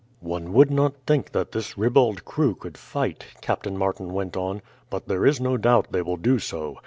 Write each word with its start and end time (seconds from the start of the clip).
"One 0.21 0.51
would 0.53 0.71
not 0.71 0.95
think 1.05 1.31
that 1.33 1.51
this 1.51 1.77
ribald 1.77 2.25
crew 2.25 2.55
could 2.55 2.75
fight," 2.75 3.23
Captain 3.39 3.77
Martin 3.77 4.11
went 4.13 4.35
on; 4.35 4.63
"but 4.89 5.07
there 5.07 5.27
is 5.27 5.39
no 5.39 5.57
doubt 5.57 5.91
they 5.91 6.01
will 6.01 6.17
do 6.17 6.39
so. 6.39 6.79